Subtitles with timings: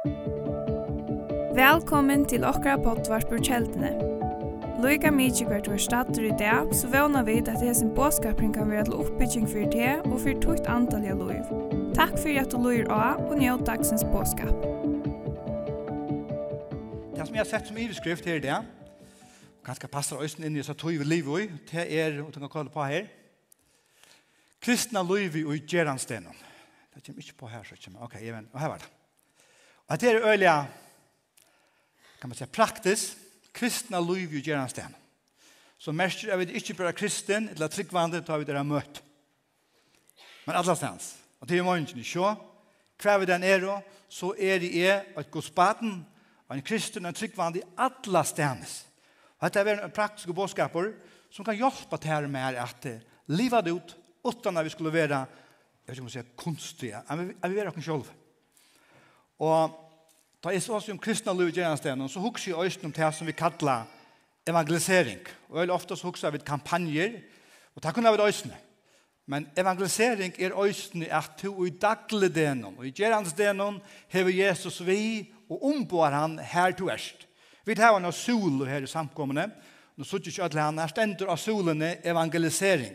[0.00, 0.16] Velkommen
[2.24, 3.90] til okra pottvarpur kjeldene.
[4.80, 8.84] Loika mykje hvert var stater i dag, så vana vi at hesen båskapring kan være
[8.88, 11.44] til oppbygging for det og for tukt antall av loiv.
[11.98, 14.56] Takk for at du loir av og njød dagsens båskap.
[17.12, 18.64] Det som jeg har sett som iveskrift her i dag,
[19.68, 22.48] ganske passer øysten inn i så tog vi liv i, det er, og du kan
[22.54, 23.04] kalle på her,
[24.64, 26.32] kristna loiv i gjeranstenen.
[26.96, 28.88] Det kommer ikke på her, så kommer, ok, jeg vet, og her var det.
[29.90, 30.66] At det er øyelig,
[32.20, 33.16] kan man säga, praktisk,
[33.52, 34.94] kristna liv jo gjerne stedet.
[35.78, 39.02] Så mest er vi ikke bare kristen, eller tryggvande, tar vi dere møtt.
[40.46, 41.16] Men alle stans.
[41.40, 42.34] Og det er mange ikke så.
[43.00, 43.64] Hva vi den er,
[44.08, 46.06] så er det er et godspaten,
[46.48, 48.86] og en kristen, en tryggvande i alle stans.
[49.38, 50.92] Og dette er en praktisk bådskaper
[51.32, 52.86] som kan hjelpe til her med at
[53.26, 55.24] livet ut, utan at vi skulle være,
[55.86, 58.19] jeg vet ikke om jeg sier, kunstige, at vi, vi er oss selv.
[59.40, 59.76] Og
[60.44, 63.28] da jeg så oss om kristna liv gjennom så husker jeg også om det som
[63.28, 63.88] vi kallar
[64.48, 65.20] evangelisering.
[65.48, 67.16] Og veldig ofte så husker vi kampanjer,
[67.74, 68.50] og det kunne vi også.
[69.30, 74.80] Men evangelisering er også at du i daglig den, og i gjerans denon, hever Jesus
[74.86, 77.26] vi, og ombår han her til erst.
[77.64, 79.50] Vi tar han av sol her i samkommende,
[80.00, 82.94] Nå sier ikke alle han, her stender av solene evangelisering,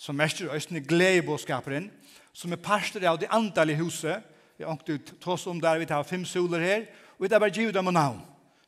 [0.00, 1.90] som mestrer øyne gledebåskaperen,
[2.32, 4.24] som er parster av det antallet huset,
[4.62, 6.82] Vi har ångt tross om der vi tar fem soler her,
[7.18, 8.20] og vi tar bare givet dem og navn.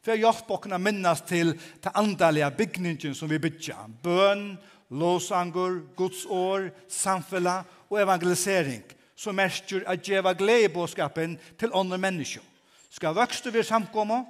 [0.02, 3.92] For jeg hjelper dere minnes til det andalige bygningen som vi bygger.
[4.02, 4.56] Bøn,
[4.90, 8.82] låsanger, Guds år, samfella og evangelisering,
[9.14, 12.42] som merker at djeva gledebåskapen til andre mennesker.
[12.90, 14.24] Skal vokste vi samkomme,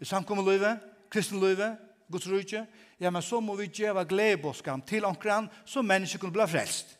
[0.00, 0.80] i samkommelivet,
[1.12, 1.76] kristenlivet,
[2.10, 2.64] Guds rydde,
[3.00, 6.96] ja, men så må vi djeva gledebåskapen til omkran, så mennesker kunne bli frelst.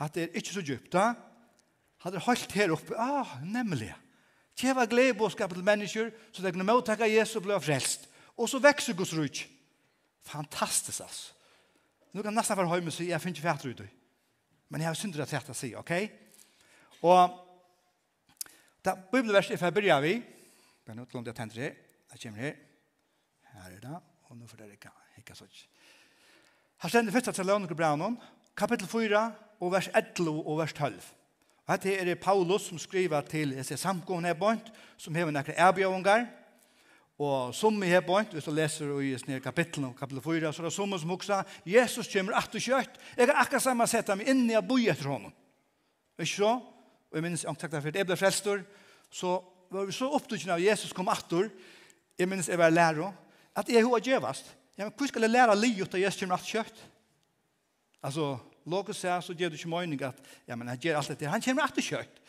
[0.00, 1.12] Hatt er ikke så djupt, da,
[2.06, 2.94] Han er holdt her oppe.
[2.94, 3.90] Ah, nemlig.
[4.56, 8.06] Kjeva gledebåskap til mennesker, så de kunne mottakka Jesus og bli frelst.
[8.38, 9.40] Og så vekser Guds rujt.
[10.22, 11.32] Fantastisk, altså.
[12.14, 13.82] Nå kan nesten være høyme og si, jeg finner ikke fætter ut.
[14.70, 15.92] Men jeg har synder at jeg sier, ok?
[17.02, 17.42] Og
[18.86, 20.14] da bibelverset er ferdig av vi.
[20.22, 21.76] Det er noe til om det er tenter her.
[22.14, 22.56] Jeg kommer her.
[23.50, 24.00] Her er det.
[24.30, 25.60] Og nå får dere ikke, ikke sånn.
[26.86, 28.16] Her stender først til jeg lønner Braunen,
[28.54, 29.28] kapittel 4,
[29.58, 31.02] og vers 11 og vers 12.
[31.66, 36.26] Og dette er det Paulus som skriver til samkomne her bønt, som har nekre erbjøvungar,
[37.18, 40.72] og som her bønt, hvis du leser i snir kapittel, kapittel 4, så er det
[40.76, 44.50] som som også, Jesus kommer at du kjøtt, jeg har akkurat samme sett ham inn
[44.50, 45.32] i å bo etter honom.
[46.18, 46.52] Ikke så?
[47.10, 48.62] Og jeg minnes, jeg takk for at jeg ble frelstor,
[49.10, 49.40] så
[49.70, 51.48] var vi så opptrykkende av Jesus kom atter,
[52.18, 53.10] jeg minnes jeg var lærer,
[53.56, 54.52] at jeg har gjevast.
[54.76, 56.82] Ja, men hvor skal jeg lære livet av Jesus kommer at kjøtt?
[58.04, 60.18] Altså, Låg og sær, så gjør du ikke mening at
[60.48, 61.28] ja, men han gjør alt dette.
[61.30, 62.22] Han kommer alltid kjøkt.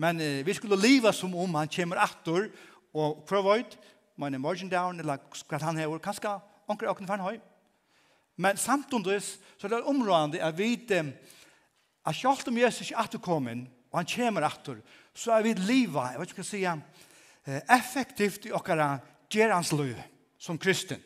[0.00, 2.50] Men uh, vi skulle leva som om han kommer alltid,
[2.94, 3.86] og provide var det?
[4.20, 5.18] Man er morgen down, eller
[5.48, 6.32] hva han har, kanskje
[6.68, 7.38] anker åkne for han har.
[8.36, 13.64] Men samtidig så er det områdende at vi at selv om Jesus ikke alltid kommer,
[13.90, 14.82] og han kommer alltid,
[15.14, 18.98] så er vi leva, jeg vet ikke hva jeg sier, effektivt i okkara
[19.30, 19.96] gjerans liv
[20.38, 21.00] som kristen.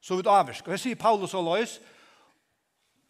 [0.00, 0.66] Så vi avvirk.
[0.66, 1.78] Og jeg sier Paulus og Lois,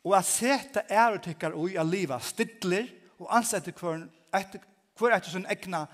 [0.06, 2.86] Og at sete er og tykkar ui a liva stidler
[3.18, 4.06] og ansette hver
[4.36, 4.62] etter
[4.96, 5.84] hver etter sin egna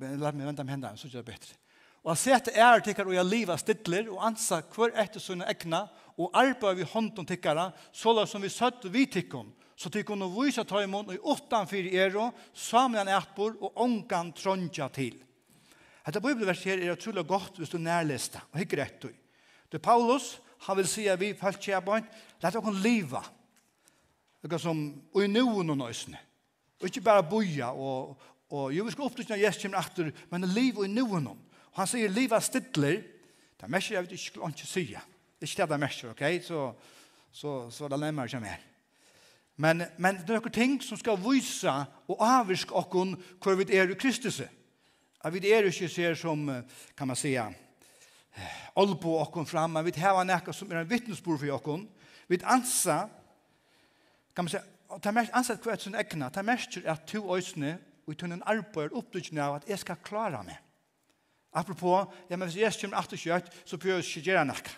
[0.00, 1.56] men la meg vente med hendene, så gjør det bedre.
[2.00, 5.42] Og at sete er og tykkar ui a liva stidler og ansette hver etter sin
[5.44, 5.82] egna
[6.16, 9.50] og arbeid vi hånden tykkara så la som vi søtt vi tykkum
[9.80, 14.90] så tykkum og vysa imot og i åttan fyrir ero samlan etbor og ongan tronja
[14.92, 15.16] til.
[16.04, 19.14] Dette bibelverset her er utrolig godt hvis du nærleste og hikker etter.
[19.70, 22.24] Det er Paulus, Han vil si at vi følt kjær på henne.
[22.42, 23.22] Lett dere liva.
[24.44, 24.80] Dere som,
[25.14, 26.20] og i noen og nøysene.
[26.80, 28.16] Og ikke bare boja, og,
[28.50, 31.28] og jo, vi skal opptrykke når Jesus kommer etter, men liv og i noen.
[31.28, 33.02] Og han sier liva stidler.
[33.56, 35.04] Det er mest jeg vet ikke hva han ikke sier.
[35.36, 36.24] Det er ikke det det er mest, ok?
[36.44, 36.62] Så,
[37.32, 38.66] så, så det lemmer ikke mer.
[39.60, 41.68] Men, men det er noen ting som skal vise
[42.08, 42.88] og avvirke oss
[43.44, 44.40] hvor vi er i Kristus.
[45.20, 46.48] At vi er ikke ser som,
[46.96, 47.50] kan man säga,
[48.76, 51.86] olbo okkon fram, men vi hava nekka som er en vittnesbord for okkon.
[52.28, 53.08] Vi ansa,
[54.34, 57.06] kan man säga, og ta mest ansa hva er sin egna, ta mest er at
[57.06, 60.58] to øysene og i tunnen arbeid oppdrykkene av at jeg skal klara meg.
[61.52, 64.76] Apropos, ja, men hvis jeg kommer at kjøtt, så prøver jeg ikke gjøre nekka.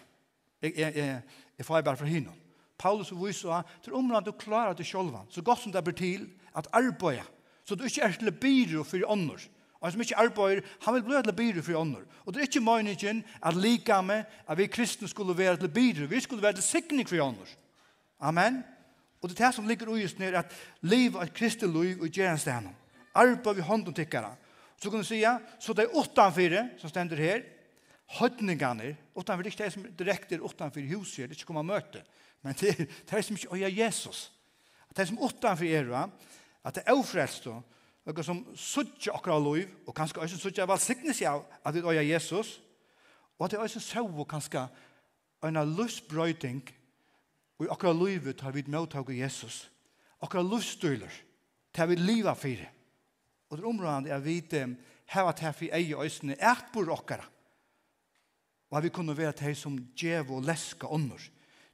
[0.63, 1.23] Jeg, jeg, jeg,
[1.59, 2.37] jeg får bare fra hinnom.
[2.79, 5.95] Paulus og viser at til området du klarer det selv, så godt som det blir
[5.95, 7.23] til at arbeid,
[7.65, 9.45] så du ikke er til å bidra for ånder,
[9.83, 12.05] og som ikke arbeider, han vil bli til byrå for ånder.
[12.25, 16.07] Og det er ikke meningen at lika med at vi kristne skulle være til byrå,
[16.07, 17.57] vi skulle være til sikning for ånder.
[18.21, 18.63] Amen.
[19.23, 22.07] Og det er det som ligger ui just nere, at liv er kristne liv og
[22.07, 22.77] gjerne gjerenstegnen.
[23.15, 24.37] Arbeid vi hånden tikkere.
[24.83, 27.43] Så kan du sige, så det er åttanfire som stender her,
[28.19, 31.63] høytningene, utanfor, det er ikke det som direkte er utanfor huset, det er ikke kommer
[31.63, 32.03] møte,
[32.43, 34.33] men det er det som ikke øyer Jesus.
[34.91, 36.11] Det er som utanfor er,
[36.65, 37.47] at det er ofrelst,
[38.03, 42.57] Noe som suttje akkurat lov, og kanskje også suttje velsignes av at vi er Jesus,
[43.39, 44.67] og at det også søv kanskje
[45.47, 46.63] en løsbrøyting,
[47.59, 49.69] og akkurat lovet har vi møttak av Jesus.
[50.23, 51.13] Akkurat løsstøyler,
[51.75, 52.65] det vi livet for.
[53.51, 54.41] Og det området er vi
[55.13, 57.25] her at her for ei øsene er på råkere.
[58.71, 61.21] Og at vi kunne være til som djev og leske ånder.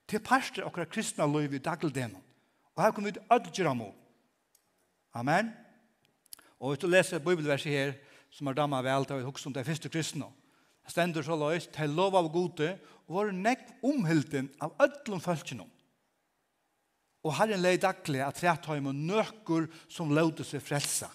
[0.08, 2.16] Til parster akkurat kristne lov i dagligdelen.
[2.74, 3.92] Og her kommer vi til ødgjøre
[5.14, 5.67] Amen.
[6.58, 7.94] Og hvis du leser bibelverset her,
[8.30, 10.28] som er damer vel til å huske om det første kristne,
[10.88, 12.74] stender så løs, til lov av gode,
[13.08, 15.66] og var nekk omhilden av ødlom følgene.
[17.26, 21.10] Og herren leid daglig at rettøyme nøkker som løte seg frelsa.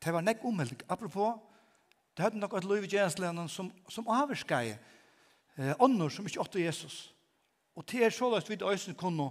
[0.00, 0.84] Det var nekk omhilden.
[0.88, 1.36] Apropos,
[2.16, 4.76] det hadde nok et lov i tjenestlænen som, som avvarskei,
[5.56, 7.10] eh, ånder som ikke åtte Jesus.
[7.76, 9.30] Og til er så løs vidt øyne kunne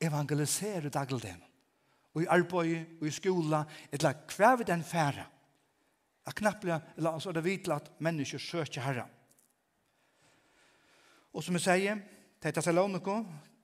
[0.00, 1.49] evangelisere dagligdelen
[2.14, 5.26] og i arbeid, og i skola, eller hva vi den færa.
[6.26, 9.06] Jeg knapplega, eller altså det vidt at mennesker søker herre.
[11.32, 12.02] Og som jeg sier,
[12.40, 13.20] til Thessaloniko,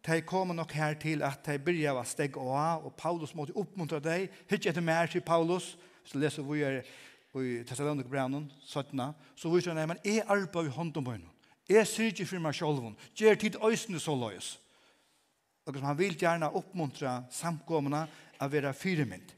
[0.06, 3.56] de kommer nok her til at de byrja å steg og av, og Paulus måtte
[3.58, 5.74] oppmuntre deg, hitt etter mer, til Paulus,
[6.06, 6.82] så leser vi er
[7.36, 9.02] i Thessaloniko brevnen, 17,
[9.36, 11.32] så viser han, men jeg arbeid i hånden på henne.
[11.68, 14.54] Jeg sier ikke for meg selv, gjør tid øysene så løs.
[15.66, 18.04] Og som han vil gjerne oppmuntre samkommene,
[18.40, 19.32] å være fyremynd.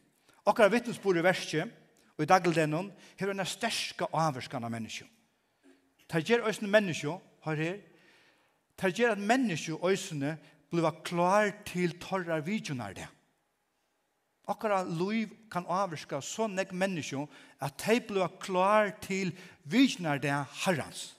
[0.49, 1.71] Akkurat vittnesbord i verset,
[2.17, 2.91] og i dagligdenon,
[3.21, 5.07] har en sterske avverskan av menneskje.
[6.09, 7.79] Det gjør øyne menneskje, har her,
[8.81, 10.39] det gjør at menneskje øyne
[10.71, 13.09] blir klar til torrar vidjonar det.
[14.49, 17.27] Akkurat liv kan avverska så nek menneskje
[17.61, 19.35] at de blir klar til
[19.65, 20.33] vidjonar det
[20.65, 21.15] herrans.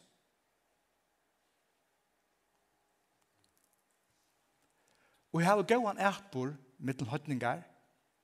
[5.29, 7.61] Og jeg har gåan etbor mittel høytningar,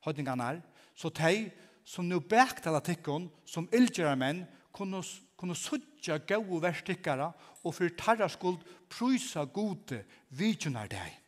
[0.06, 0.62] høytningarnar,
[0.96, 1.52] så tei
[1.86, 5.02] som nu bæktala tikkun, som ildgjera menn, kunne,
[5.38, 7.30] kunne suttja gau verstikkara
[7.64, 11.22] og fyrir tarra skuld prysa gode vidjunar deg.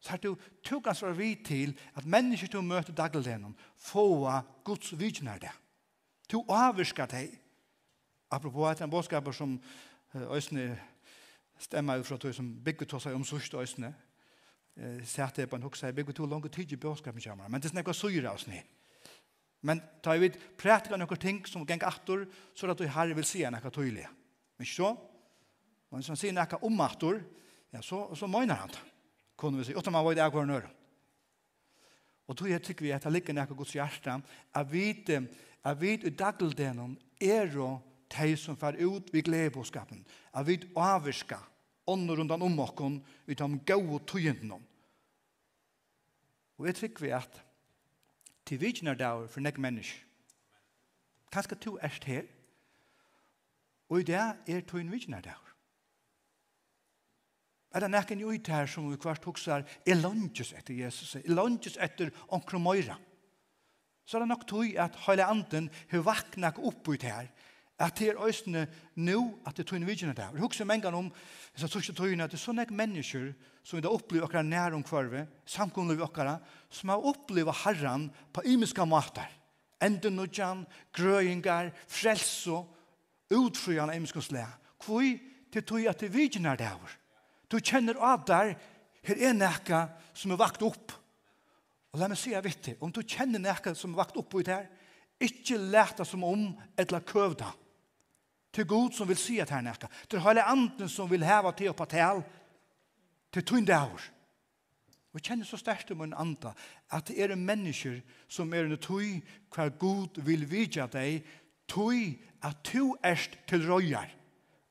[0.00, 4.30] Så har du tog var vi til at mennesker du møter dagligdenom få
[4.64, 5.52] Guds vidjunar deg.
[6.32, 7.36] Du avvirskar deg.
[8.30, 9.60] Apropos at en båtskaper som
[10.14, 10.78] øysne
[11.58, 13.94] stemmer ut fra tog som bygget hos seg om sørste øysne,
[14.76, 17.68] eh sagt det på en huxa bygger to långa tid i boskapen kommer men det
[17.68, 18.62] snackar syra oss ni.
[19.60, 23.50] Men ta vid praktiska några ting som gäng attor så att du har vill se
[23.50, 24.10] några tydliga
[24.56, 24.96] men så
[25.90, 27.24] men som ser några om attor
[27.70, 28.70] ja så så menar han
[29.36, 29.74] kunde vi se.
[29.74, 30.68] Att man var det går nör
[32.30, 34.20] og då jeg tykker vi at det ligger nekka Guds hjärta
[34.54, 35.26] av vite
[35.64, 37.80] av vit i dagdeldenon er og
[38.14, 39.64] de som far ut vi glede
[40.32, 41.12] av vit vi
[41.86, 44.66] ånden rundt om oss okken, utan gode tøyenden om.
[46.58, 47.40] Og jeg trykker vi at
[48.46, 50.04] til vi ikke er der for nek menneske.
[51.32, 52.26] Kanskje to er her,
[53.88, 55.50] og i det er tøyen vi ikke Er der.
[57.70, 61.78] Er det nekken ut her som vi kvart hokser, er lønges etter Jesus, er lønges
[61.78, 62.96] etter omkring møyre.
[64.04, 67.28] Så er det nok tøy at hele anden har vaknet opp ut her,
[67.80, 68.66] At det er østene
[69.00, 70.34] nå at det tog en vidgjene der.
[70.34, 71.08] Jeg husker mange om
[71.56, 73.30] så tørste tøyene at det er sånne mennesker
[73.64, 78.08] som vi da opplever akkurat nær om kvarve, samkomne vi akkurat, som har opplevd herren
[78.32, 79.28] på imiske måter.
[79.80, 82.66] Enden og jan, grøyingar, frelso,
[83.32, 84.44] utfrøyene imiske slæ.
[84.84, 85.04] Hvor
[85.52, 86.96] det tog at det vidjene der.
[87.50, 88.54] Du kjenner av der,
[89.02, 90.92] her er nekka som er vakt opp.
[91.90, 94.36] Og la meg si jeg vet det, om du kjenner nekka som er vakt opp
[94.38, 94.68] i der,
[95.20, 96.46] ikke leta som om,
[96.78, 97.50] et la køvda.
[98.52, 101.68] Till god som vill se at här nekka, Till hele anden som vill häva til
[101.68, 102.22] och til til
[103.32, 103.88] Till tunde.
[105.10, 106.52] Og jeg kjenner så sterkt om en anda
[106.94, 107.98] at det er mennesker
[108.30, 109.18] som er en tøy
[109.50, 111.24] hva god vil vidja deg.
[111.66, 112.14] Tøy
[112.46, 114.06] at du erst til røyar.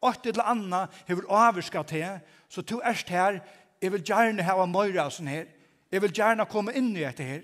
[0.02, 3.42] Åtte til annet hever avvirska til så du erst her
[3.82, 5.48] jeg vil gjerne hava møyra sånn her.
[5.92, 7.44] Jeg vil gjerne komme inn i dette her.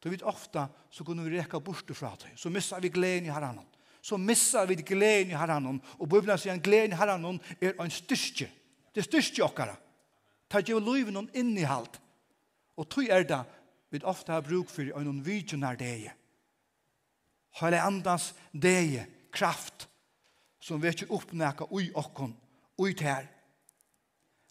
[0.00, 3.32] Du vet ofta så kunne vi reka bort fra deg, så missar vi gleden i
[3.32, 3.60] herren
[4.02, 5.80] så missar vi gleden i herren.
[5.98, 8.48] Og Bibelen sier at gleden i herren er en styrke.
[8.94, 9.76] Det er styrke okkara.
[10.50, 12.00] Ta jo livet noen innihalt.
[12.80, 13.42] Og tog er det
[13.90, 16.08] vi ofte har bruk for en noen vidjønner deg.
[17.60, 19.02] Hele andans deg,
[19.34, 19.88] kraft,
[20.62, 22.34] som vi ikke oppnækker ui okkon,
[22.78, 23.28] ui ter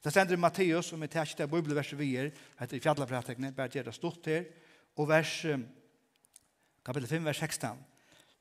[0.04, 2.30] Det sender Matteus, som er tækst av bibelverset vi er,
[2.60, 4.46] heter i fjallaprætekne, bare gjør det stort her,
[4.96, 5.34] og vers,
[6.86, 7.89] kapitel 5, vers 16.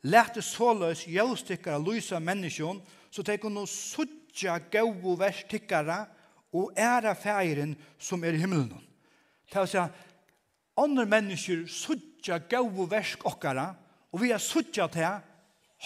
[0.02, 6.04] Lætte såløs jøvstikkere lysa menneskjon, så de kunne suttje gode verstikkere
[6.52, 8.84] og ære feiren som er i himmelen.
[9.48, 9.82] Det vil si,
[10.78, 13.72] andre mennesker suttje og versk okkara,
[14.12, 15.18] og vi er suttje til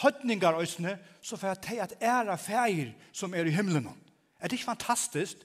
[0.03, 3.89] høtningar øsne, så får jeg til at ære feir som er i himmelen.
[4.41, 5.37] Er det ikke fantastisk?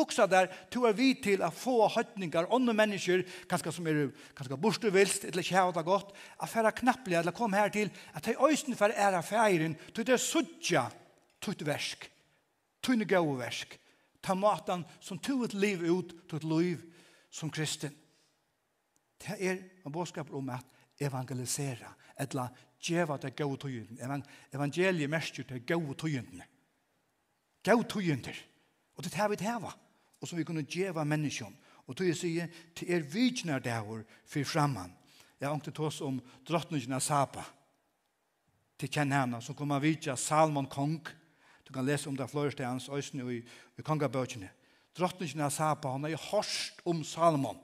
[0.00, 4.56] Huxa där to er vi till att få høytningar, andra mennesker, kanskje som er kanskje
[4.56, 8.48] borste vilst eller kär det gott att färra knappliga eller kom här till att ta
[8.48, 10.90] östen för ära färgen till det suttja
[11.40, 12.10] tutt versk,
[12.80, 13.78] tunne gau versk,
[14.20, 16.78] ta matan som to et liv ut till et liv
[17.30, 17.96] som kristen
[19.20, 20.66] det är en boskap om att
[20.98, 22.48] evangelisera eller
[22.80, 24.24] djeva det gau tøyenden.
[24.52, 26.42] Evangeliet mestjer det gode tøyenden.
[27.64, 28.36] Gode tøyender.
[28.96, 29.72] Og det er det vi tæva
[30.20, 31.56] og som vi kunne djeva menneskjon.
[31.88, 34.92] Og tog jeg sier, til er vidjnar dævor fyr framman.
[35.40, 37.46] Jeg har ångte tås om drottningen av Sapa,
[38.78, 41.00] til kjenn som kommer vidja Salmon kong.
[41.64, 43.40] Du kan lese om det florestans øysene i,
[43.78, 44.48] i kongabøkene.
[44.96, 47.58] Drottningen av Sapa, han jo hørst om Salmon,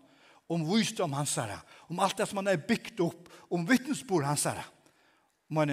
[0.48, 4.44] om visdom hans herre, om alt det som han er byggt opp, om vittnesbord hans
[4.46, 4.64] herre.
[5.48, 5.72] Men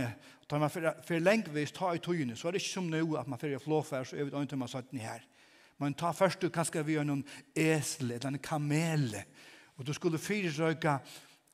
[0.50, 3.28] tar man for, for lengvis ta i togene, så er det ikke som nå at
[3.28, 5.24] man för flåfär så er över ikke man satt ni her.
[5.84, 7.26] Men ta først du kanskje vi gjør noen
[7.56, 9.26] esel eller en kamele.
[9.78, 11.00] Og du skulle fyrirrøyka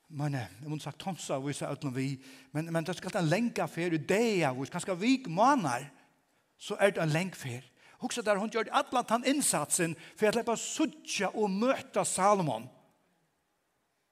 [0.09, 2.15] Men jeg må sagt tonsa og vise utenom vi.
[2.51, 5.85] Men, men det skal en lenka fer, det er jo, kanskje vik måneder,
[6.57, 7.61] så er det en lenk fer.
[8.01, 12.65] Huxa der hon gjør allan han innsatsen for at leppa suttja og møta Salomon.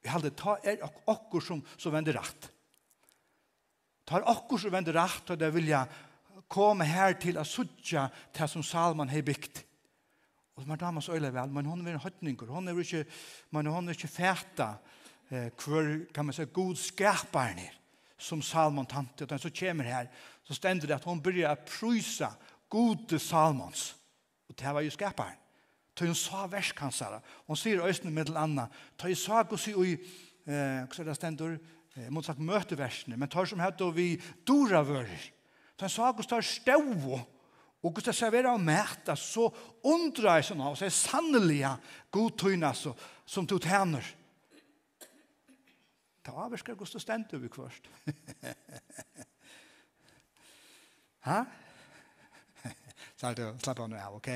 [0.04, 2.50] Vi halde ta er okkur som, som vender rett.
[4.08, 5.86] Ta er okkur som vender rett og det vilja
[6.52, 9.64] komme her til a suttja til som Salomon hei bygd.
[10.58, 13.04] Og man damer så øyla vel, men hon er en høytninger, hon er ikke,
[13.54, 14.72] men hon er ikke fæta
[15.30, 17.62] eh, hver, kan man si, god skaparen
[18.18, 20.10] som Salmon tante, og den som kommer her,
[20.44, 22.32] så stender det at hon byrja å prysa
[22.74, 23.92] gode Salmons,
[24.50, 25.38] og det var jo skaparen.
[25.98, 29.78] Ta hun sa verskansara, hon sier øyne med til anna, ta hun sa gos i
[29.78, 31.58] ui, eh, hva er det stendur,
[31.96, 35.32] eh, mot sagt møteversene, men tar som heter vi dora vører,
[35.78, 37.22] ta hun sa gos tar stau,
[37.88, 39.48] Og hvis jeg serverer av mæta, så
[39.88, 41.62] undrar jeg sånn av, så er sannelig
[42.12, 44.04] godtøyna som du tæner.
[46.20, 47.88] Ta avvirker hvordan du stender vi kvørst.
[51.30, 51.40] ha?
[53.16, 54.34] Slapp av nå av, ok?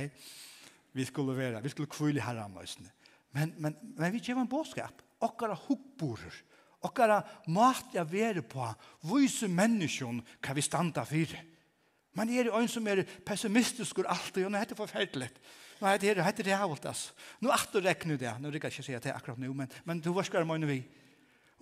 [0.95, 2.87] Vi skulle være, vi skulle kvile herre anløsene.
[3.35, 5.03] Men, men, men vi gjør en båtskap.
[5.27, 6.39] Okkara hukkborer,
[6.87, 7.19] okkara
[7.51, 8.63] mat jeg være på,
[9.11, 11.43] vise menneskjon kan vi standa fyrir.
[12.17, 15.29] Man er jo en som er pessimistisk og alt, og nå er det forferdelig.
[15.81, 17.13] Nå er det helt realt, altså.
[17.41, 19.71] Nå er det rekne det, nå rikker jeg ikke si at det akkurat nå, men,
[19.87, 20.81] men du var skjører mine vi.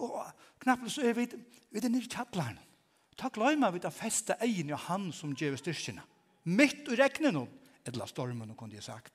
[0.01, 0.17] Og
[0.63, 1.27] knapt så er vi,
[1.69, 2.57] vi er nere i kjattlaren.
[3.19, 6.03] Ta gløyma vi da feste egen jo han som gjør styrkene.
[6.49, 7.51] Mitt og rekne noen,
[7.87, 9.13] eller stormen, kunne jeg sagt.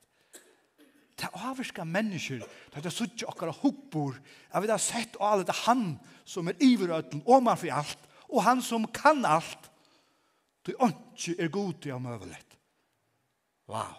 [1.15, 2.41] Det avvirka mennesker,
[2.73, 4.17] det er sutt jo akkara hukkbor,
[4.51, 5.93] jeg vet har sett og alle det han
[6.27, 9.69] som er iverøtten, og man for alt, og han som kan alt,
[10.65, 10.81] det er
[11.15, 12.29] ikke er god til å møve
[13.67, 13.95] Wow.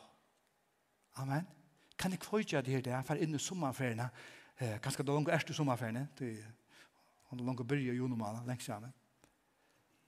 [1.17, 1.47] Amen.
[1.99, 2.93] Kan jeg kvøyja det her det?
[2.93, 4.11] Jeg fer inn i sommerferiene.
[4.61, 6.09] Eh, ganske da langt erste sommerferiene.
[6.21, 8.93] er langt byrja i junomala, lengst sammen.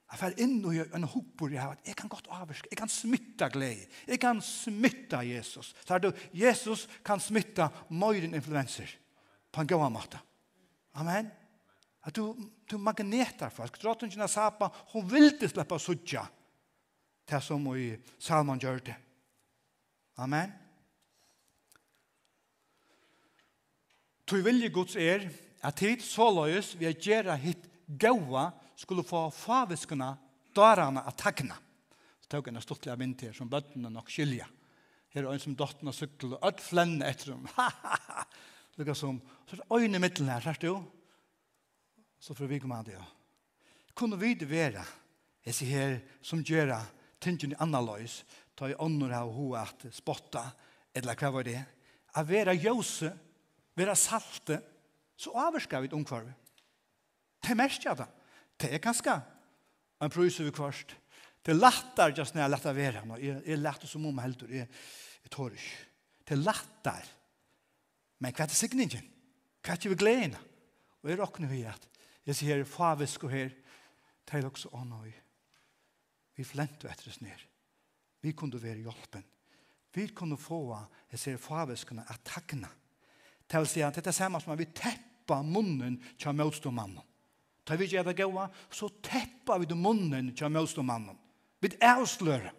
[0.09, 2.89] Jeg får inn i en hopor jeg har at jeg kan godt avvarske, jeg kan
[2.89, 5.75] smitta glede, jeg kan smitta Jesus.
[5.85, 8.95] Så er det, Jesus kan smitta møyren influenser
[9.53, 10.21] på en god måte.
[10.97, 11.29] Amen.
[12.09, 12.33] At du,
[12.65, 13.77] du magnetar folk.
[13.77, 16.25] Drottningen av Sapa, hun vil ikke slippe å sudja
[17.29, 18.97] det som i Salman gjør det.
[20.19, 20.53] Amen.
[24.29, 25.29] Tu vilje Guds er
[25.65, 30.11] at tid så løys vi er gjerra hit gaua skulle få faviskene
[30.57, 31.57] darana at takna.
[32.21, 34.49] Så tog en stortlig av vinter som bøttene nok skilja.
[35.15, 37.49] Her er en som dottene sykkel og ødt flenne etter dem.
[38.77, 40.77] Lukka som, så er det øyne middelen her, sørst jo.
[42.21, 43.07] Så får vi komme an det, ja.
[43.97, 44.85] Kunne vi det være,
[45.47, 46.75] jeg sier her, som gjør
[47.23, 48.23] tingene annerledes,
[48.59, 50.45] ta i ånden av ho at spotta,
[50.95, 51.61] eller hva var det?
[52.19, 53.11] A vera jøse,
[53.79, 54.61] vera salte,
[55.19, 56.33] så avvarskar vi et omkvarve.
[57.43, 58.07] Det er mest ja da.
[58.59, 59.15] Det er ganske
[60.03, 60.95] en prøyse vi kvarst.
[61.43, 63.05] Det er lettere, just når jeg lattar være.
[63.23, 64.67] Jeg, jeg lattar som om heldur, jeg,
[65.23, 65.87] jeg tår ikke.
[66.27, 67.15] Det er lettere.
[68.19, 69.07] Men hva er det signingen?
[69.63, 70.43] Hva er det vi gleder?
[71.03, 71.87] Og jeg råkner vi at
[72.29, 73.55] jeg sier favisk og her,
[74.29, 75.09] det er også ånøy.
[75.09, 75.28] Oh,
[76.39, 77.41] Vi flent etter oss ned.
[78.23, 79.25] Vi kunne være hjelpen.
[79.95, 80.61] Vi kunne få
[81.11, 82.69] jeg ser faveskene at takkene.
[83.49, 87.03] Til å si at dette er samme som at vi teppa munnen til motståmannen.
[87.67, 91.19] Ta vi gjør det gode, så teppa vi munnen til motståmannen.
[91.59, 92.55] Vi avslører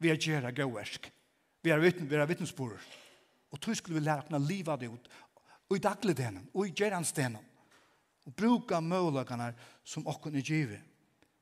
[0.00, 1.12] vi er gjør det gode.
[1.62, 2.80] Vi er, vittn, vi er vittnesbord.
[3.52, 5.08] Og tog skulle vi lære å liva det ut.
[5.70, 7.42] Og i dagligdenen, og i gjerandstenen.
[8.26, 9.52] Og bruka mølagene
[9.84, 10.89] som okken er givet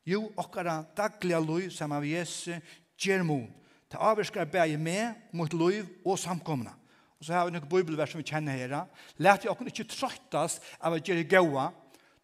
[0.08, 2.54] Jo, okkara daglige loiv som av Jesu
[2.96, 3.48] gjør mun.
[3.92, 6.72] Ta avverskar bæg med mot loiv og samkomna.
[7.18, 8.74] Og så har vi noen bibelvers som vi kjenner her.
[9.20, 11.68] Lært jeg okkara ikke trøytas av å gjøre gaua.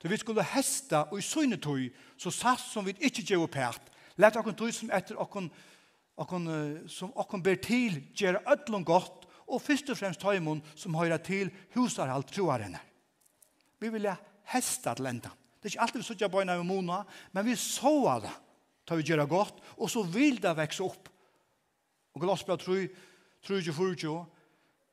[0.00, 1.86] Så vi skulle hesta og i søgnetøy,
[2.20, 3.92] så satt som vi ikke gjør pært.
[4.20, 5.48] Lært okkara tøy som etter okkara
[6.20, 6.48] okkon,
[6.88, 11.50] som okkon ber til gjør ødlom godt, og først og fremst tøymon som høyra til
[11.74, 12.80] husarhalt troar henne.
[13.80, 14.08] Vi vil
[14.54, 15.43] hesta til endan.
[15.64, 16.98] Det er ikke alltid vi sitter på en av mona,
[17.32, 18.32] men vi så det,
[18.84, 21.08] tar vi gjøre godt, og så vil det vekse opp.
[22.12, 22.82] Og Galassbra tror,
[23.40, 24.18] tror ikke for ikke,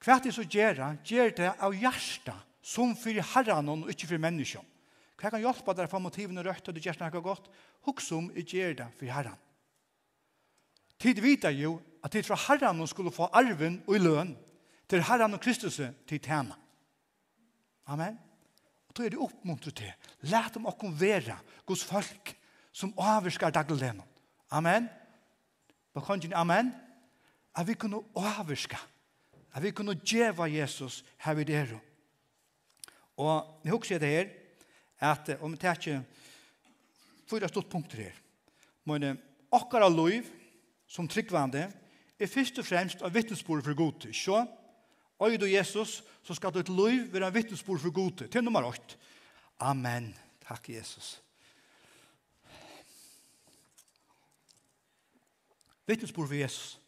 [0.05, 0.87] hva er det så gjør det?
[1.11, 4.63] Gjør det av hjertet, som for herren og ikke for mennesken.
[5.19, 7.51] Hva kan hjelpe deg for motivene rødt og det gjør noe godt?
[7.83, 9.37] om som gjør det for herren.
[11.03, 14.35] Tid vita jo at tid fra herren skulle få arven og i løn
[14.87, 16.55] til herren og Kristus til tjene.
[17.91, 18.30] Amen.
[18.91, 19.91] Og då er det oppmuntret til.
[20.27, 22.33] Læt dem okkom vera gos folk
[22.75, 24.01] som avvirskar dagligdelen.
[24.51, 24.89] Amen.
[25.95, 26.73] Bakonjen, amen.
[27.55, 28.75] At vi kunne avvirska.
[29.55, 31.79] At vi kunne djeva Jesus her vid er.
[33.15, 34.27] Og jeg husker det her,
[34.99, 36.03] at om det er ikke
[37.29, 38.15] fyra stort punkter her.
[38.83, 39.21] Men
[39.51, 40.27] okkara loiv
[40.87, 41.71] som tryggvande
[42.19, 44.11] er først og fremst av vittnesbordet for god.
[44.11, 44.43] Sjå,
[45.21, 48.27] Og du Jesus, så skal du et liv være en vittnesbord for gode.
[48.27, 48.97] Til nummer 8.
[49.59, 50.15] Amen.
[50.47, 51.21] Takk, Jesus.
[55.85, 56.79] Vittnesbord for Jesus.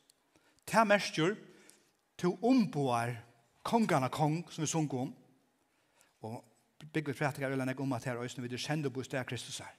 [0.65, 1.35] Ta merskjør
[2.17, 3.13] til omboar
[3.63, 5.15] kongene kong, som vi sunger om.
[6.21, 6.43] Og
[6.93, 9.75] bygge prætikar vil jeg om at her øyne videre kjende på stedet Kristus her.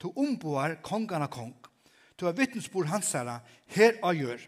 [0.00, 1.56] Til omboar kongene kong.
[2.18, 4.38] Til vittnesbord hans her, her og gjør.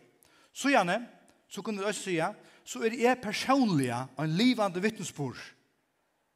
[0.52, 1.08] Så gjerne,
[1.48, 2.34] så kunne vi også sige,
[2.66, 5.38] så er jeg personlig en livande vittnesbord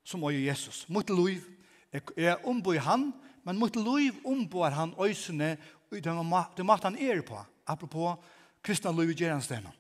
[0.07, 0.85] som er Jesus.
[0.89, 1.43] Mot liv
[1.93, 3.11] er omboi han,
[3.45, 5.57] men mot liv omboar han øysene
[5.91, 5.99] og
[6.57, 7.39] det mat han er på.
[7.67, 8.19] Apropos
[8.63, 9.73] kristna liv i gjerandstenen.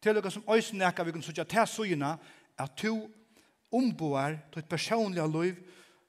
[0.00, 2.16] Til dere som øysene er, vi kan sørge til søgene
[2.58, 3.10] at to
[3.72, 5.54] omboar til et personlig liv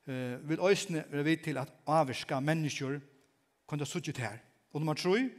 [0.08, 3.00] eh, vil øysene være vidt til at avvirka mennesker
[3.70, 4.40] kan det sørge til her.
[4.74, 5.30] Og nummer tre,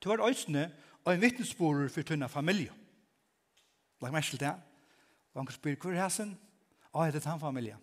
[0.00, 0.70] til hver øysene
[1.04, 2.70] og en vittnesbord for tønne familie.
[4.02, 4.54] Lagt meg til det.
[5.34, 6.34] Og han spyr, hvor er hæsen?
[6.92, 7.76] Å, er det han familie?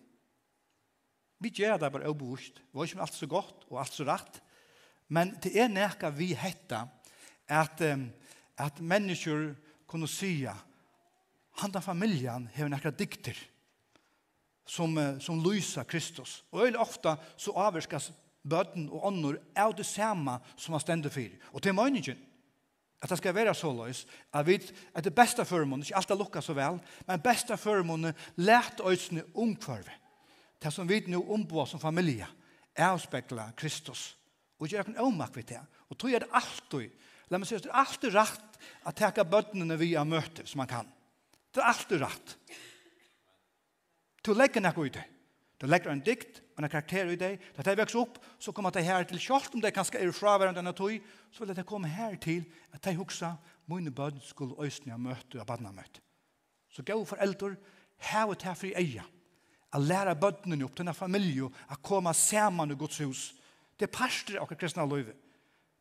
[1.42, 2.60] Vi gjør det bare obevust.
[2.70, 4.38] Vi var ikke alt så godt og alt så rett.
[5.12, 6.86] Men det er nærka vi hetta
[7.50, 8.06] at, um,
[8.56, 9.52] at mennesker
[9.90, 10.54] kunne sya
[11.60, 13.38] han da familjan har nærka dikter
[14.66, 16.42] som, som lyser Kristus.
[16.50, 18.10] Og veldig ofta så avvirkas
[18.42, 21.36] bøtten og ånder av det samme som han stender for.
[21.52, 22.18] Og det er meningen.
[23.04, 24.56] At det skal være så løs, at vi
[24.94, 29.26] at det beste føremåndet, ikke alt er lukket så vel, men beste føremåndet lært øyne
[29.34, 29.92] omkvarve.
[30.62, 32.26] Det som vi nå ombå som familie,
[32.74, 34.14] er å spekla Kristus.
[34.58, 35.60] Og gjør en avmak ved det.
[35.90, 36.90] Og tror jeg det alltid,
[37.28, 40.70] la meg si, det er alltid rett å teke bøttene vi har møtt, som man
[40.70, 40.88] kan.
[41.52, 42.36] Det er alltid rett.
[44.24, 45.04] Til å legge noe ut det.
[45.60, 47.42] Det legger en dikt, en karakter i deg.
[47.56, 50.58] Da det vekst opp, så kommer det her til, selv om det kanskje er fraværende
[50.58, 50.96] denne tog,
[51.30, 53.34] så vil det komme her til at de huksa,
[53.70, 56.02] mine bød skulle øsne av møte og badna møte.
[56.68, 57.54] Så gav foreldre,
[58.10, 59.04] her og her fri eia.
[59.74, 63.22] A læra bødnene opp, denne familie, a komme saman i Guds hus.
[63.78, 65.14] Det er parster av kristna løyve.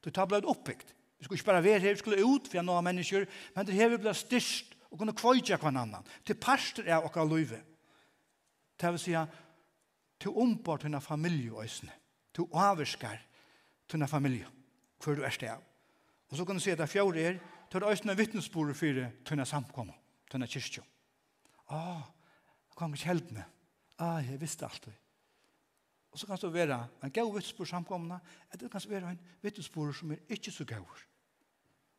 [0.03, 0.93] Det tar blod oppbyggt.
[1.17, 3.91] Vi skulle ikke bare være her, vi skulle ut for noen mennesker, men det her
[3.93, 6.05] vi ble styrst og kunne kvøytja hver annan.
[6.23, 7.62] Det er parster av kristna løyve.
[8.79, 9.42] Det vil si at
[10.23, 11.91] til ombord til familie øsne.
[12.33, 13.19] Til avskar
[13.89, 14.47] til familie.
[15.03, 15.63] Hvor du er sted av.
[16.29, 17.38] Og så kan du se at det fjord er
[17.71, 19.95] til øsne vittnesbordet for til samkommet.
[20.31, 20.81] Til kyrkjø.
[21.69, 22.01] Åh,
[22.69, 23.43] jeg kan ikke helt meg.
[23.99, 24.95] Å, jeg visste alt det.
[26.12, 28.19] Og så kan det være en gav vittnesbord samkomna,
[28.51, 30.88] eller det kan være en vittnesbord som er ikke så gav.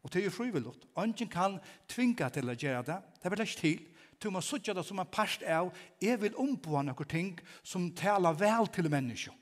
[0.02, 0.86] Og det er jo frivilligt.
[0.98, 1.58] Ingen kan
[1.88, 2.98] tvinga til å gjøre det.
[3.18, 3.86] Det er vel ikke til.
[4.24, 5.68] Du må sutja det som en parst av,
[6.00, 9.34] jeg vil omboa noen ting som taler vel til mennesker.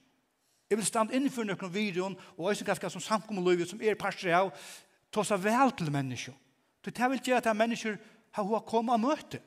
[0.66, 4.50] Jeg vil stand innenfor noen videoen, og jeg synes som samkommunløyve som er parst av,
[5.14, 6.34] tåsa vel til mennesker.
[6.82, 8.00] Du tar vel ikke at mennesker
[8.34, 9.38] har hva kommet og møte.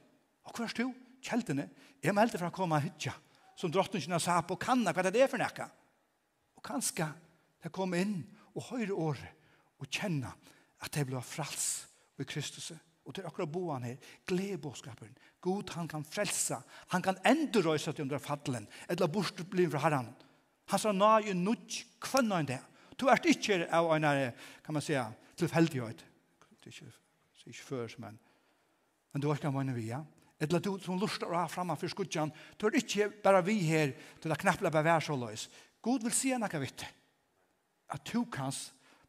[0.47, 0.93] Og hva er du?
[1.25, 1.67] Kjeltene.
[1.99, 3.11] Jeg må heldig fra å komme og hytja,
[3.59, 5.69] som drottningen sa på kanna, hva det for noe?
[6.55, 7.09] Og kanskje,
[7.65, 8.21] jeg kommer inn
[8.53, 9.31] og høyre året,
[9.81, 10.31] og kjenne
[10.79, 12.71] at det blir frals ved Kristus.
[13.05, 15.11] Og til akkurat boan her, glede bådskapen.
[15.41, 16.57] God han kan frelsa.
[16.93, 18.67] Han kan endrøysa til under fattelen.
[18.89, 20.09] Eller bort bli fra herren.
[20.73, 22.61] Han sa nøye nødt kvann enn det.
[22.97, 24.07] Du er ikke av en,
[24.65, 26.01] kan man säga, tilfeldighet.
[26.63, 28.19] Det er ikke, det er ikke før, men,
[29.13, 30.01] men du er ikke av en via.
[30.41, 32.33] Eller du som lustar å ha fremme for skudjan.
[32.57, 35.47] Du er ikke bare vi her til å knapple på vær så løs.
[35.85, 36.87] God vil si enn vitt.
[37.93, 38.51] At du kan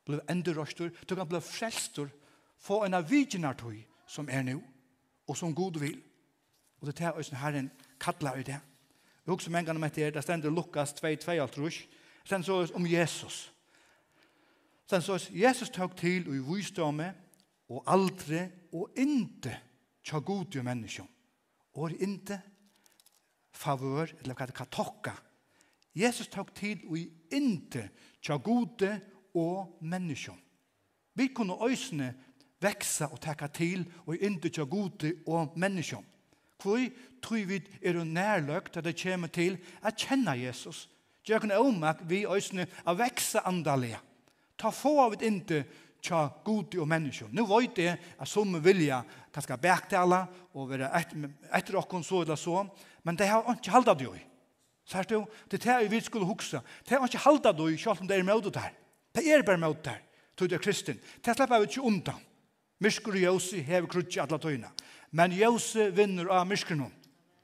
[0.06, 2.10] bli endrøystur, du kan bli frelstur,
[2.58, 4.60] få en av vikinartøy som er nå,
[5.26, 5.98] og som god vil.
[6.80, 8.60] Og det er det Herren kattler i det.
[9.26, 11.88] Jeg husker mange ganger med det, det stender Lukas 2, 2, alt rusk.
[12.30, 13.52] Det så om Jesus.
[14.86, 17.14] Sen stender så Jesus tok til og i vysdomme,
[17.68, 19.56] og aldre, og inte
[20.04, 21.08] tja god jo menneskjøn.
[21.74, 22.38] Og inte
[23.52, 25.16] favør, eller hva det kan tokka.
[25.96, 27.88] Jesus tok til og i inte
[28.22, 29.00] tja gode
[29.34, 30.38] og menneskjøn.
[31.16, 32.14] Vi kunne øsne
[32.62, 36.04] veksa og teka til og indutja gode og menneskjom.
[36.62, 36.84] Hvor
[37.22, 40.88] tror vi er og nærløk til det kommer til att kjenne Jesus.
[41.28, 43.98] Jag kan omak vi øsne av veksa andalega.
[44.58, 45.64] Ta få av et inte
[46.02, 47.30] tja gode og menneskjom.
[47.32, 50.90] Nå vet jeg at som vilja ta skal bektala og være
[51.52, 52.66] etter och så eller så,
[53.02, 54.14] men det har ikke halda det jo
[54.84, 56.60] Så Sært du, det er det vi skulle huxa.
[56.88, 58.70] Det har ikke halda det jo i, selv om det er med det der.
[59.14, 59.98] Det er bare med det der,
[60.36, 61.00] Tog du er kristin.
[61.24, 62.20] Det slipper vi ikke undan.
[62.80, 64.70] Myskur og Jósi hever krutsi alla tøyna.
[65.10, 66.92] Men Jósi vinner av myskunum.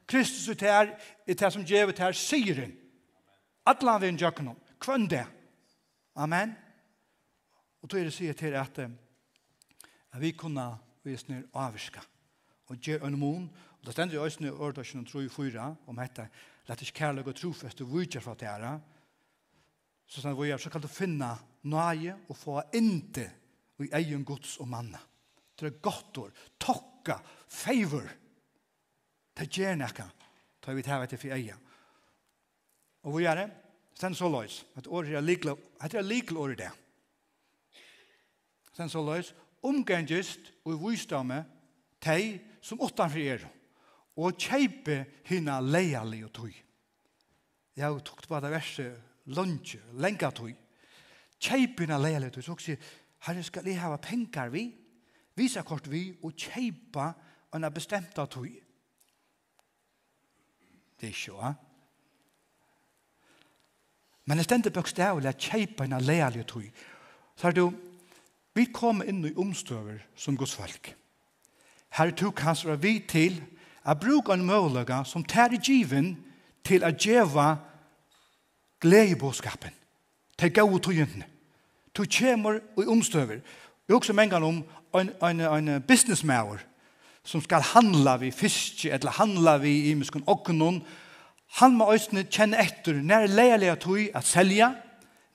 [0.07, 0.91] Kristus er tær,
[1.27, 2.75] er tær som djevet tær siren.
[3.65, 4.59] Alla vinn jøkkunum.
[4.83, 5.25] Kvann det.
[6.17, 6.53] Amen.
[7.83, 12.03] Og tøyre sier til at, at vi kunna visner avviska.
[12.69, 13.47] Og gjør en mån,
[13.81, 16.29] og det stender i øyne i årdøkken og tro i fyra, om hette,
[16.69, 18.73] lett ikke kærlig og trofest og vujtjer fra tæra,
[20.07, 21.31] så stender vi gjør, så kan du finne
[21.63, 23.31] nøye og få inte
[23.81, 25.01] i egen gods og manna.
[25.59, 26.33] Det er godt ord.
[26.59, 27.19] Tokka.
[27.49, 28.09] Favor.
[29.37, 30.07] Det gjør nekka.
[30.63, 31.57] Ta vi tævet til for eia.
[33.03, 33.49] Og hvor gjør det?
[33.95, 34.63] Stend så løys.
[34.77, 35.57] At året er likla.
[35.83, 36.71] Det er likla året det.
[38.73, 39.35] Sen så løys.
[39.63, 41.45] Omgengist og vysdomme
[42.03, 43.45] teg som åttan er.
[44.17, 46.53] Og kjeipe hina leiali og tog.
[47.77, 48.99] Jeg tok på det verset
[49.33, 50.53] lunge, lenga tog.
[51.41, 52.45] Kjeipe hina leiali og tog.
[52.45, 52.91] Så sier,
[53.27, 54.67] herre skal jeg hava penger vi?
[55.37, 57.13] visa kort vi og kjeipa
[57.53, 58.49] anna bestemta tog.
[61.01, 61.53] Det er ikke, ja.
[64.25, 66.63] Men det stendte bøkstavlig at kjeipa en lealig tog.
[67.37, 67.73] Så er du,
[68.55, 70.93] vi kom inn i omstøver som Guds folk.
[71.93, 73.41] Her tog hans var vi til
[73.85, 76.15] å bruke en mølaga som tær i given
[76.65, 77.57] til at djeva
[78.81, 79.75] gledebåskapen.
[80.39, 81.27] Til gau tøyentene.
[81.93, 83.43] Du kommer i omstøver.
[83.87, 84.63] Vi har også mengen om
[84.99, 86.63] en, en, en businessmauer
[87.25, 90.81] som skal handla vi fiske, eller handla vi i muskun oknun,
[91.61, 94.73] han må òsne kjenne etter når leilige tog at selja,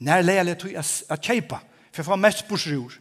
[0.04, 1.62] når leilige tog at, at kjeipa,
[1.93, 2.98] for å få mest bursrur.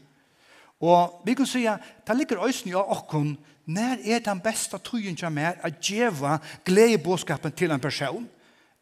[0.84, 3.34] Og vi kan sija, det ligger òsne av okkun,
[3.66, 8.28] når er den beste togjen som er at djeva gledebåskapen til en person,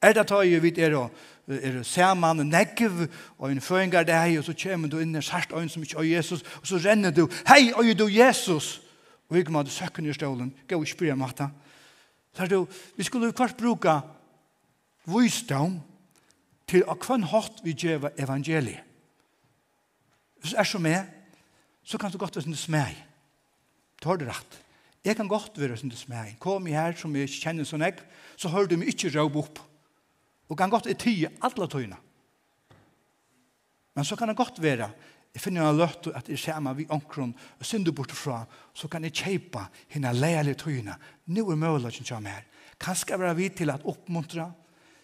[0.04, 1.10] Er det tøy vi er og
[1.48, 3.06] er saman og nekv
[3.38, 6.16] og en føringar deg og så kommer du inn i sært øyn som ikke er
[6.18, 8.80] Jesus og så renner du hei øy du Jesus!
[9.28, 11.24] Og vi kommer til søkken i stålen gå og spyrir om
[12.34, 14.00] så er du vi skulle kvart bruka
[15.06, 15.80] visdom
[16.66, 18.82] til å kvann hatt vi djeva evangeliet.
[20.40, 21.04] Hvis er som er
[21.84, 22.96] så kan du godt være du smeg.
[24.02, 24.60] Du har det rett.
[25.04, 26.36] Jeg kan godt være du smeg.
[26.40, 28.00] Kom i her som jeg kjenner sånn jeg
[28.36, 29.60] så hører du meg ikke råbe opp.
[30.48, 31.96] Og kan godt etie alle tøyene.
[33.94, 34.90] Men så kan det godt være,
[35.34, 39.14] jeg finner en løtt at jeg kommer ved omkron og synder bortifra, så kan jeg
[39.18, 40.94] kjøpe henne leilige tøyene.
[41.26, 42.44] Nå er muligheten kommer her.
[42.80, 44.52] Kan skal være vidt til at oppmuntre,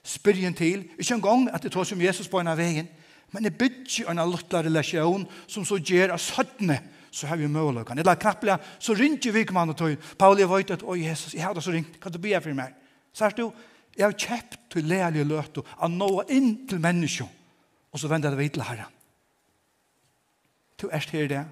[0.03, 2.89] spyrjen til, ikke en gang at det tar som Jesus på en av veien,
[3.33, 6.79] men jeg bygger en løttelig relasjon som så gjør av søttene,
[7.11, 7.99] så har vi muligheten.
[7.99, 9.97] Eller knapplega, så ringer vi ikke mann og tøy.
[10.19, 12.55] Paul, jeg vet at, å Jesus, jeg har det så ringt, kan du be for
[12.55, 12.75] meg?
[13.15, 13.51] Sørst du,
[14.01, 17.29] Jeg har kjøpt til lærlige løte av nå inn til mennesker,
[17.93, 18.97] og så vender det vidt til Herren.
[20.81, 21.43] Du er her i det.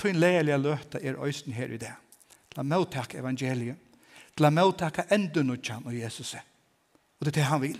[0.00, 1.92] Du er lærlige løte er øysten her i det.
[2.56, 3.76] La meg takke evangeliet.
[4.40, 6.32] La meg takke enda noe kjent av Jesus.
[6.34, 7.78] Og det er det han vil.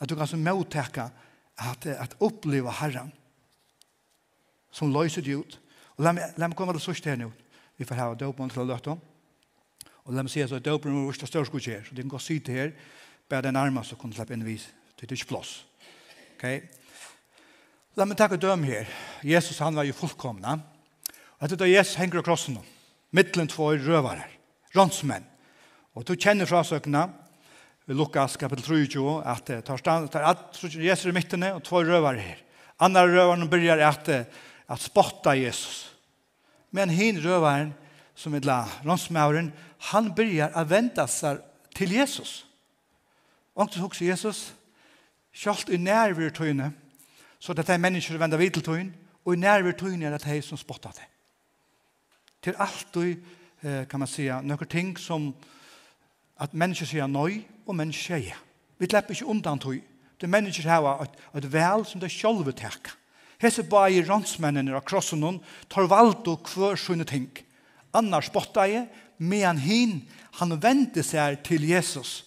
[0.00, 1.08] At du kan så mottakke
[1.56, 3.12] at, at oppleve Herren
[4.74, 5.58] som løser det ut.
[5.96, 7.30] Og la meg, la meg komme til sørste her nå.
[7.78, 9.02] Vi får ha døpen til å løte om.
[10.04, 12.12] Og la meg si at det er åpne med vårt største skjer, så det kan
[12.12, 12.72] gå syte her,
[13.28, 15.62] bare den armen som kunne slippe innvis, det er ikke plass.
[16.36, 16.44] Ok?
[17.96, 18.90] La meg takke døm her.
[19.24, 20.58] Jesus, han var jo fullkomna.
[21.38, 22.58] Og etter da Jesus henger av krossen,
[23.14, 24.26] mittlen två røvare,
[24.74, 25.24] ronsmenn.
[25.94, 27.06] Og du kjenner frasøkene,
[27.86, 31.84] vi Lukas kapitel 23, at det tar stand, tar at Jesus i midtene, og två
[31.86, 32.44] røvare her.
[32.82, 34.08] Andra røvaren börjar att,
[34.66, 35.94] att spotta Jesus.
[36.70, 37.74] Men hin rövaren
[38.14, 39.52] som er la ronsmauren
[39.90, 41.42] han begynner å vente seg
[41.74, 42.44] til Jesus.
[43.54, 44.52] Og så hooks Jesus
[45.34, 46.72] skalt i nerver tøyne,
[47.38, 48.92] så att det är människor vender vidt til tøyne,
[49.24, 51.08] og i nerver tøyne er det de som spotter det.
[52.42, 53.16] Till allt du
[53.62, 55.34] kan man säga noen ting som
[56.36, 58.36] at mennesker sier nøy, og mennesker sier ja.
[58.78, 59.80] Vi slipper ikke undan tøy.
[60.20, 62.92] Det mennesker har et, vel väl som det själva täcker.
[63.38, 67.30] Hesse bare i rånsmennene och krossen tar valt og kvør sånne ting
[67.94, 68.24] annar
[68.68, 68.86] jeg,
[69.18, 70.02] men hin,
[70.40, 72.24] han vendte seg til Jesus.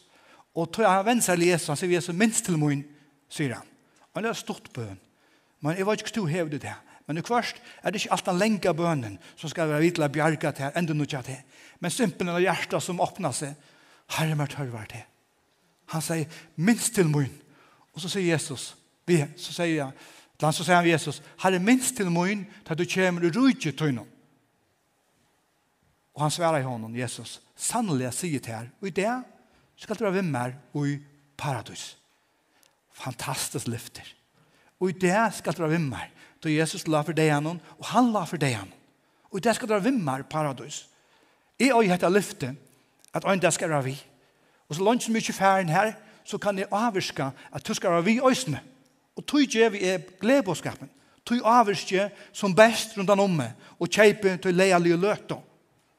[0.56, 2.86] Og tog han vendte seg til Jesus, han sier Jesus, minst til min,
[3.30, 3.68] sier han.
[4.14, 4.98] Og det er stort bøn.
[5.62, 6.76] Men jeg vet ikke hva du hever det.
[7.08, 10.58] Men i kvart er det ikke alt den lenge bønnen som skal være vidtla bjerget
[10.58, 11.38] til, enda noe til det.
[11.80, 13.54] Men simpelen av hjertet som åpner seg,
[14.18, 15.06] herre mer tørvar til.
[15.94, 17.32] Han sier, minst til min.
[17.96, 18.74] Og så sier Jesus,
[19.08, 19.96] vi, så sier han,
[20.52, 24.08] så sier han Jesus, herre minst til min, til du kommer i rujtje tøynom.
[26.18, 29.12] Og han sværar i honom, Jesus, sannelig sier til her, og i det
[29.78, 30.96] skal du være vimmer og i
[31.38, 31.92] paradis.
[32.98, 34.08] Fantastisk lyfter.
[34.80, 36.10] Og i det skal du være vimmer,
[36.42, 38.74] då Jesus la for deg honom, og han la for deg honom.
[39.30, 40.88] Og i det skal du være vimmer paradis.
[41.60, 42.56] Jeg og i heter lyfte,
[43.14, 43.98] at ein dag skal være vi.
[44.70, 45.94] Og så langt som mye færen her,
[46.26, 48.62] så kan jeg avvirke at du skal være vi i øsene.
[49.16, 50.90] Og tog ikke vi er gledbåskapen.
[51.26, 55.42] Tog avvirke som best rundt om meg, og kjeipe til leilige løter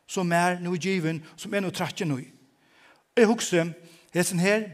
[0.09, 2.19] som er nu i given, som er nu trattje nu.
[3.17, 3.73] Jeg husker
[4.15, 4.71] hesen her,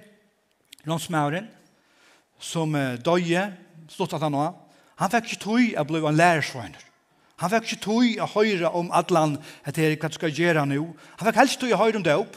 [0.85, 1.49] Lonsmauren,
[2.39, 3.49] som uh, døye,
[3.89, 4.49] stått at han nå,
[5.01, 6.83] han fikk ikke tog å bli en lærersvøyner.
[7.43, 10.83] Han fikk ikke tog å høre om at det er hva du skal gjøre nå.
[11.19, 12.37] Han fikk helst tog å høre om det opp.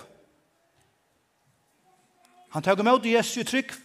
[2.55, 3.75] Han tøy med til Jesu trygg,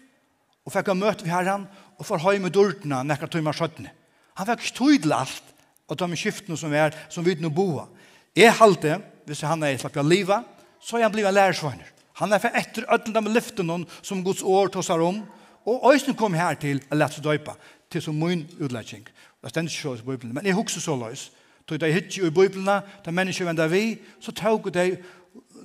[0.64, 1.66] og fikk å møte vi herren,
[1.98, 3.92] og får høy med dørtene nekker tog med skjøttene.
[4.38, 5.50] Han fikk ikke tog til alt,
[5.90, 7.90] og de skiftene som er, som vi nå boer.
[8.36, 8.96] Jeg halte,
[9.28, 10.46] hvis han er i slapp av livet,
[10.80, 11.88] så er han blivet lærersvaner.
[12.20, 15.22] Han er for etter ødelen med lyften som Guds år tås seg om,
[15.68, 17.54] og øyne kom her til å lette seg døypa,
[17.90, 19.04] til som min utlæring.
[19.42, 21.30] Det stender ikke så i Bibelen, men jeg husker så løs.
[21.66, 22.66] Tog de hitje i Bibelen,
[23.04, 24.96] da mennesker vender vi, så tog de,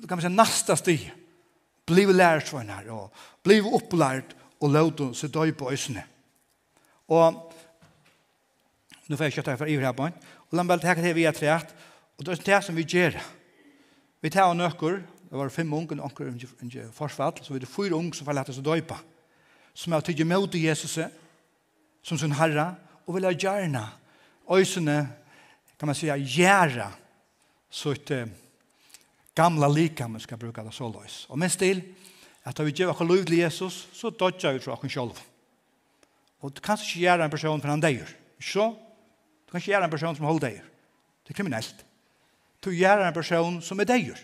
[0.08, 1.08] kan man si, nasta stig,
[1.88, 3.14] Bliv lærersvaner, og
[3.48, 6.02] bliv opplært, og lette seg døypa øyne.
[7.08, 7.38] Og,
[9.08, 11.16] nå får jeg kjøttet her for ivrig her på, og la meg bare tenke til
[11.16, 11.72] vi er treet,
[12.18, 13.18] Og det er det som vi gjør.
[14.22, 17.98] Vi tar en økker, det var fem unge, onker i forsvall, så vi er fyra
[17.98, 18.98] unge som får lette seg døypa,
[19.78, 20.98] som har tydje med til Jesus,
[22.02, 22.72] som sin herre,
[23.06, 23.84] og vil ha gjerne,
[24.50, 24.98] øysene,
[25.78, 26.90] kan man säga, gjerne,
[27.70, 28.12] så et
[29.36, 31.26] gamla lika, man skal bruke det så løs.
[31.30, 31.84] Og minst til,
[32.44, 35.20] at da vi gjør akkur lov til Jesus, så dødger vi fra akkur sjolv.
[36.42, 38.08] Og du kan ikke gjøre en person for han deier.
[38.40, 38.70] Så?
[39.46, 40.66] Du kan ikke gjøre en person som holder deier.
[41.26, 41.87] Det er kriminellt
[42.68, 44.20] du gjør en person som er deier.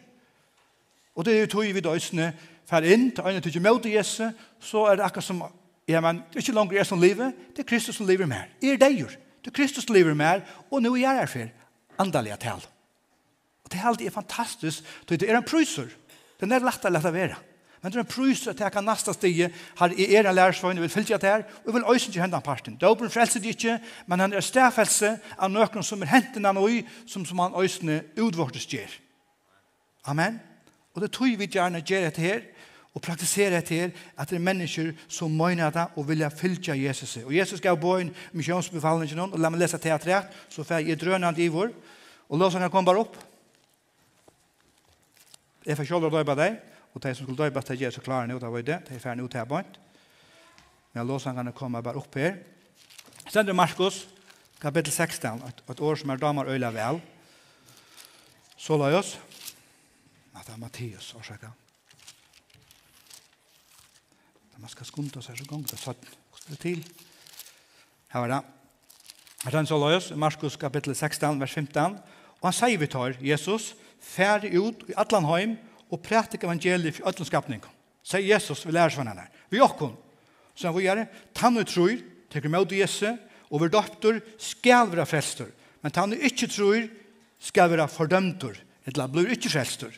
[1.16, 2.32] Og det er jo tog vi døysene
[2.70, 5.44] fer inn, til øynene til møte Jesus, så er det akkurat som,
[5.88, 8.52] ja, men det er ikke langt jeg som lever, det er Kristus som lever mer.
[8.62, 9.16] Jeg er deier.
[9.44, 12.64] Det er Kristus som lever mer, og nå er jeg her for andalige tal.
[13.64, 15.92] Og det er alltid fantastisk, det er en pryser.
[16.42, 17.40] Den er lett å lette være.
[17.84, 20.80] Men det er en prøys til jeg kan neste stige, har i er en lærersvøyne,
[20.80, 22.78] vil fylle til her, og jeg vil øysen ikke hende parten.
[22.80, 26.56] Det åpen frelse det ikke, men han er stedfelse av noen som er hentene av
[26.56, 28.96] noe, som, som han øysene utvortes gjør.
[30.08, 30.40] Amen.
[30.96, 32.42] Og det tror vi gjerne gjør dette her,
[32.94, 37.18] og praktisere etter her, at det er mennesker som møgner det og vilja fylgja Jesus.
[37.26, 41.02] Og Jesus gav bøyen misjonsbefalene til noen, og la meg lese teatret, så får jeg
[41.02, 41.74] drønende i vår,
[42.30, 43.18] og låsene kom bare opp.
[45.66, 46.62] Jeg får kjølge å døy på deg.
[46.94, 48.80] Og de som skulle døybast til Jesus klare nå, da var det.
[48.88, 49.80] De er ferdig ut her bort.
[50.94, 52.38] Men låsen kan komme bare opp her.
[53.26, 54.04] Stendere Markus,
[54.62, 57.02] kapittel 16, et, et år som er damer øyla vel.
[58.58, 59.16] Så la oss.
[60.34, 61.52] Nei, det er Mattias, årsaker.
[64.54, 66.06] Da man skal skunde seg så gong, det er sånn.
[66.30, 66.86] Hvordan er det til?
[68.14, 68.42] Her var det.
[69.44, 71.98] Her er så la oss, Markus kapittel 16, vers 15.
[72.38, 75.58] Og han sier vi tar, Jesus, ferdig ut i Atlanheim,
[75.94, 77.62] og prætik evangeliet for öllum skapning.
[78.04, 79.28] Sier Jesus, vi lærer svannerne.
[79.50, 79.94] Vi okkon,
[80.56, 81.06] som vi gjør,
[81.38, 81.94] tann og tror,
[82.34, 83.14] teker med til Jesu,
[83.52, 85.52] og vi doktor skal være frelster.
[85.84, 86.88] Men tann og ikke tror,
[87.40, 89.94] skal være fordømter, eller blir ikke frelster.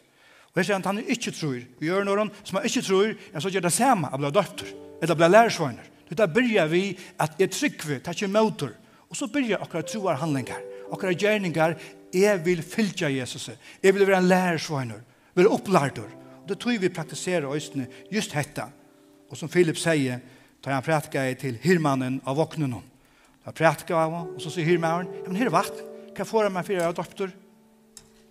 [0.51, 3.41] Og jeg sier han, tann ikke tror, vi gjør noen som han ikke tror, jeg
[3.41, 5.91] så gjør det samme, av blir døfter, eller blir lærersvøyner.
[6.11, 6.83] Det byrjar vi
[7.19, 8.75] at jeg trykker, tar ikke møter,
[9.09, 11.75] og så byrjar akkurat troar handlingar, akkurat gjerninger,
[12.15, 13.49] jeg vil fylgja Jesus,
[13.83, 15.01] jeg vil være en lærersvøyner
[15.35, 16.09] være opplærdur.
[16.41, 18.69] Og det tror vi praktiserer øyne just hetta.
[19.29, 20.19] Og som Philip sier,
[20.63, 22.85] tar han prætka til hirmannen av våknen hon.
[23.45, 25.81] Da prætka av og så sier hirmannen, ja, men her er vatt,
[26.15, 27.33] hva får han meg for jeg doktor?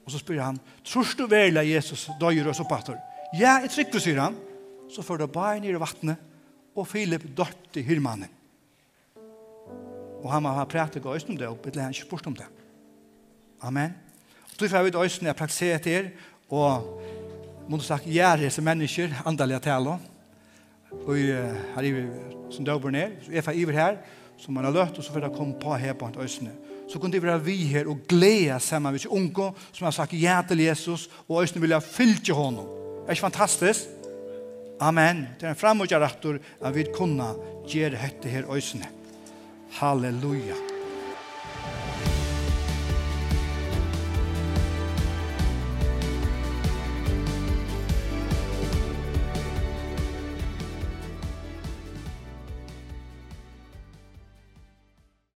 [0.04, 2.98] Og så spyr han, tror du vel at Jesus døyer oss oppatter?
[3.34, 4.36] Ja, jeg trykker, sier han.
[4.92, 6.20] Så får det bare ned i vattnet,
[6.76, 8.30] og Philip døpte hirmannen.
[10.24, 12.46] Og han må ha prætka øyne om det, og han ikke spurt om det.
[13.64, 13.94] Amen.
[14.44, 16.10] Og du får vite øyne jeg praktiserer til
[16.50, 17.00] Og
[17.68, 19.98] må du snakke gjerne disse mennesker, andalige taler,
[21.02, 22.04] Og her er vi
[22.54, 23.96] som døver ned, så er jeg iver her,
[24.38, 26.52] som man har løtt, og så får jeg komme på her på hans øsne.
[26.88, 30.42] Så kunne det være vi her og glede sammen med unge som har sagt ja
[30.48, 31.82] til Jesus, og øsne vil jeg
[32.24, 32.66] til honom.
[33.06, 33.80] Er ikke fantastisk?
[34.80, 35.26] Amen.
[35.40, 37.34] Det er en fremmågjøraktor at vi kunne
[37.68, 38.86] gjøre dette her øsne.
[39.70, 40.54] Halleluja.
[40.54, 40.73] Halleluja.